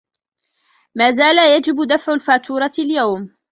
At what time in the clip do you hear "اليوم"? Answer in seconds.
2.79-3.37